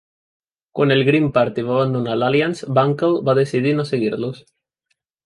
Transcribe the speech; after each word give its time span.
Quan 0.77 0.93
el 0.93 1.03
Green 1.09 1.27
Party 1.35 1.65
va 1.67 1.75
abandonar 1.75 2.15
l'Alliance, 2.21 2.71
Bunkle 2.79 3.11
va 3.29 3.37
decidir 3.41 3.75
no 3.81 3.87
seguir-los. 3.91 4.41